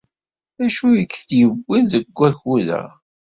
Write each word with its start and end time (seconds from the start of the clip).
D 0.57 0.59
acu 0.65 0.85
ay 0.91 1.03
k-id-yewwin 1.07 1.83
deg 1.93 2.05
wakud-a? 2.17 2.81